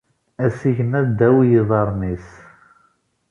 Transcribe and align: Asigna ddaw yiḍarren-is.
Asigna 0.45 0.99
ddaw 1.07 1.37
yiḍarren-is. 1.49 2.29